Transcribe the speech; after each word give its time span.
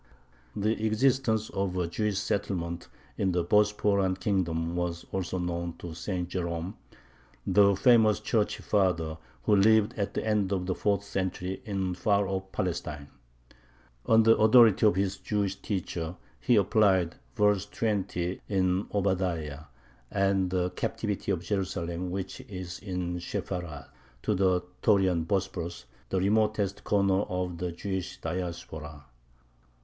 The 0.55 0.83
existence 0.87 1.51
of 1.51 1.77
a 1.77 1.85
Jewish 1.87 2.17
settlement 2.17 2.87
in 3.19 3.33
the 3.33 3.43
Bosporan 3.45 4.19
kingdom 4.19 4.75
was 4.75 5.05
also 5.11 5.37
known 5.37 5.77
to 5.77 5.93
St. 5.93 6.27
Jerome, 6.27 6.75
the 7.45 7.75
famous 7.75 8.19
Church 8.19 8.57
father, 8.57 9.19
who 9.43 9.55
lived 9.55 9.93
at 9.99 10.15
the 10.15 10.25
end 10.25 10.51
of 10.51 10.65
the 10.65 10.73
fourth 10.73 11.03
century 11.03 11.61
in 11.65 11.93
far 11.93 12.27
off 12.27 12.51
Palestine. 12.51 13.09
On 14.07 14.23
the 14.23 14.35
authority 14.37 14.87
of 14.87 14.95
his 14.95 15.17
Jewish 15.19 15.57
teacher 15.57 16.15
he 16.39 16.55
applied 16.55 17.17
verse 17.35 17.67
20 17.67 18.41
in 18.49 18.87
Obadiah, 18.95 19.65
"and 20.09 20.49
the 20.49 20.71
captivity 20.71 21.31
of 21.31 21.43
Jerusalem 21.43 22.09
which 22.09 22.41
is 22.49 22.79
in 22.79 23.19
Sepharad," 23.19 23.85
to 24.23 24.33
the 24.33 24.63
Taurian 24.81 25.25
Bosporus, 25.27 25.85
the 26.09 26.19
remotest 26.19 26.83
corner 26.83 27.21
of 27.29 27.59
the 27.59 27.71
Jewish 27.71 28.19
Diaspora. 28.19 29.05